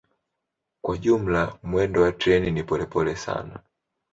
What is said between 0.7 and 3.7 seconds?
Kwa jumla mwendo wa treni ni polepole sana.